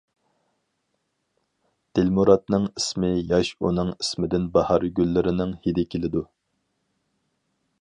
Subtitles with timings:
[1.99, 6.25] دىلمۇراتنىڭ ئىسمى ياش ئۇنىڭ ئىسمىدىن باھار گۈللىرىنىڭ ھىدى كېلىدۇ.